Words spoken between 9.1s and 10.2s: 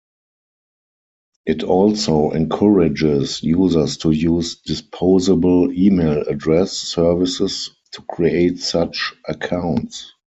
accounts.